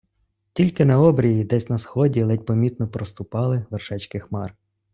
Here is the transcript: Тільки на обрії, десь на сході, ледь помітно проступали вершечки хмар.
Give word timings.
Тільки 0.53 0.85
на 0.85 0.99
обрії, 1.01 1.43
десь 1.43 1.69
на 1.69 1.77
сході, 1.77 2.23
ледь 2.23 2.45
помітно 2.45 2.87
проступали 2.87 3.65
вершечки 3.69 4.19
хмар. 4.19 4.55